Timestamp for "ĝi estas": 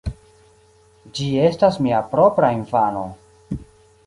1.19-1.79